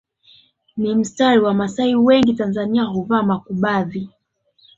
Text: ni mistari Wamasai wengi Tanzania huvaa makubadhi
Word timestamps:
ni 0.77 0.95
mistari 0.95 1.39
Wamasai 1.39 1.95
wengi 1.95 2.33
Tanzania 2.33 2.83
huvaa 2.83 3.23
makubadhi 3.23 4.09